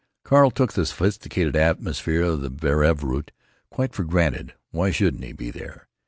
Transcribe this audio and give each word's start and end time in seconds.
Carl 0.23 0.49
took 0.49 0.73
the 0.73 0.83
sophisticated 0.83 1.55
atmosphere 1.55 2.23
of 2.23 2.41
the 2.41 2.49
Brevoort 2.49 3.29
quite 3.69 3.93
for 3.93 4.03
granted. 4.03 4.55
Why 4.71 4.89
shouldn't 4.89 5.23
he 5.23 5.31
be 5.31 5.51
there! 5.51 5.87